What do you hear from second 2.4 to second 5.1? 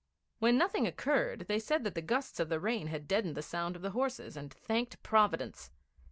the rain had deadened the sound of the horses, and thanked